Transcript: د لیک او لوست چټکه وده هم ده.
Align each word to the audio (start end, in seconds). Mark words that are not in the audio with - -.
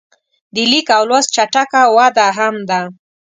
د 0.53 0.55
لیک 0.71 0.87
او 0.97 1.03
لوست 1.09 1.29
چټکه 1.35 1.81
وده 1.95 2.27
هم 2.37 2.55
ده. 2.69 2.79